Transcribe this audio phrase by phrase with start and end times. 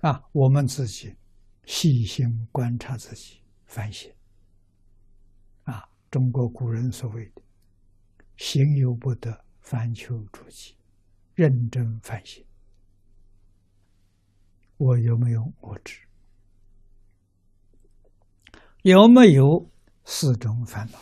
[0.00, 1.12] 啊，我们自己
[1.64, 4.08] 细心观察自己，反省。
[5.64, 7.42] 啊，中国古人所谓的
[8.38, 10.76] “行有不得，反求诸己”，
[11.34, 12.44] 认真反省，
[14.76, 16.00] 我有没有我执？
[18.82, 19.68] 有没有
[20.04, 20.98] 四种烦恼？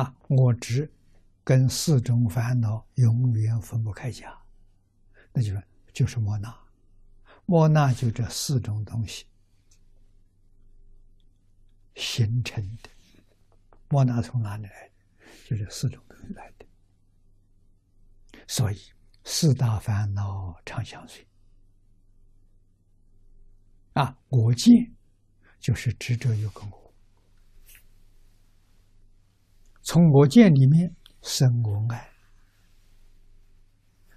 [0.00, 0.90] 啊，我执
[1.44, 4.34] 跟四种烦恼永远分不开家，
[5.30, 5.62] 那就是。
[5.94, 6.54] 就是莫那，
[7.46, 9.26] 莫那就这四种东西
[11.94, 12.90] 形成的。
[13.88, 14.94] 莫那从哪里来的？
[15.46, 16.66] 就这四种东西来的。
[18.48, 18.78] 所以
[19.22, 21.24] 四大烦恼常相随。
[23.92, 24.92] 啊，我见
[25.60, 26.92] 就是执着有个我，
[29.82, 30.92] 从我见里面
[31.22, 32.12] 生我爱，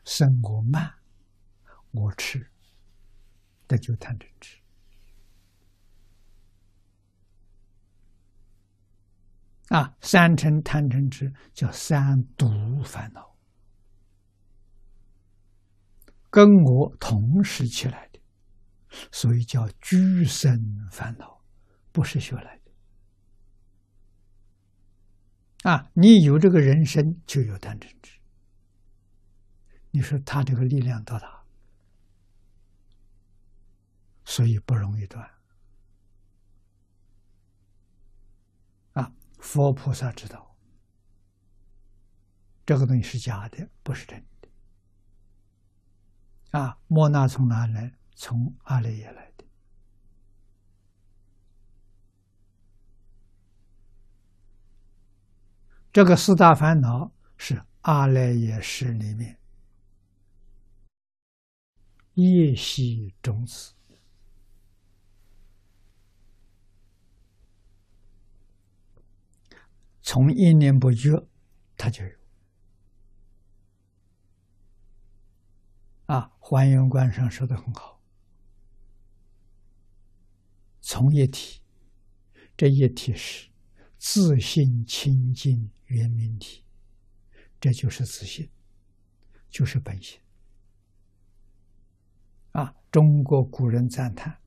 [0.03, 0.97] 生我慢。
[1.91, 2.52] 我吃，
[3.68, 4.59] 这就贪嗔痴
[9.70, 9.95] 啊！
[10.00, 13.36] 三尘贪嗔痴叫三毒烦恼，
[16.30, 18.20] 跟我同时起来的，
[19.11, 21.44] 所以叫居生烦恼，
[21.92, 22.58] 不是学来
[25.64, 25.92] 的啊！
[25.94, 28.17] 你有这个人生，就有贪嗔痴。
[29.92, 31.36] 你说他这个力量多大？
[34.30, 35.25] 所以不容易断
[38.92, 39.09] 啊！
[39.39, 40.53] 佛菩萨知道，
[42.66, 44.50] 这个东西是假的，不是真的。
[46.59, 47.98] 啊，莫那从哪来？
[48.16, 49.45] 从阿赖耶来的。
[55.94, 59.39] 这个四大烦恼是阿赖耶识里面
[62.16, 63.73] 夜袭种子。
[70.10, 71.28] 从一念不觉，
[71.76, 72.12] 他就有。
[76.06, 78.02] 啊，还原观上说的很好，
[80.80, 81.62] 从一体，
[82.56, 83.50] 这一体是
[83.98, 86.64] 自信清净圆明体，
[87.60, 88.50] 这就是自信，
[89.50, 90.22] 就是本性。
[92.54, 94.39] 啊，中国古人赞叹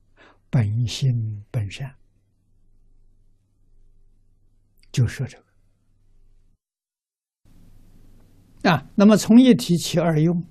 [0.49, 1.95] 本性本善，
[4.91, 5.50] 就说这个。
[8.63, 10.45] 啊，那么从一体起二用，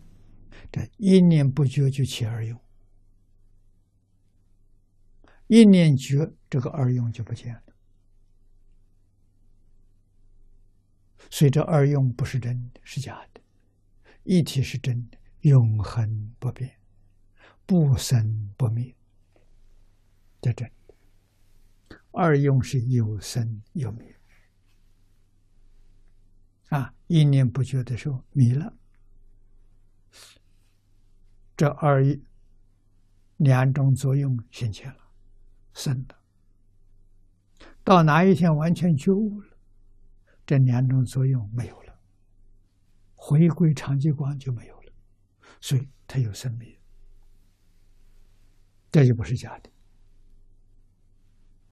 [0.73, 2.61] 这一念不觉就起二用，
[5.47, 7.63] 一念觉，这个二用就不见了。
[11.31, 13.41] 所以这二用不是真的，是假的；
[14.25, 16.69] 一体是真的，永恒不变，
[17.65, 18.93] 不生不灭，
[20.41, 20.69] 这真。
[22.11, 24.17] 二用是有生有灭。
[26.71, 28.73] 啊，一念不觉的时候迷了，
[31.57, 32.23] 这二一
[33.39, 35.11] 两种作用现前了，
[35.73, 36.15] 生的。
[37.83, 39.57] 到哪一天完全觉悟了，
[40.47, 41.99] 这两种作用没有了，
[43.17, 44.93] 回归常寂光就没有了，
[45.61, 46.73] 所以它有生命，
[48.93, 49.69] 这就不是假的。